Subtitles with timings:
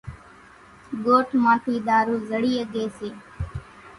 [1.03, 3.09] ڳوٺ مان ٿِي ۮارُو زڙِي ۿڳيَ سي۔